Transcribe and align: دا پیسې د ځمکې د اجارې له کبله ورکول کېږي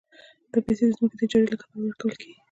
دا 0.51 0.59
پیسې 0.65 0.83
د 0.87 0.91
ځمکې 0.97 1.15
د 1.17 1.21
اجارې 1.25 1.47
له 1.51 1.57
کبله 1.61 1.81
ورکول 1.85 2.13
کېږي 2.21 2.35